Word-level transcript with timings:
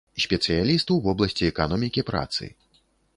Спецыяліст 0.23 0.93
у 0.95 0.95
вобласці 1.07 1.47
эканомікі 1.51 2.05
працы. 2.09 2.51